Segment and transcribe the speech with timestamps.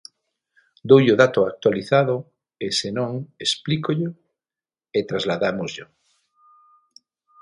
[0.87, 2.15] Doulle o dato actualizado
[2.65, 3.11] e, se non,
[3.45, 4.09] explícollo
[4.97, 5.85] e trasladámosllo.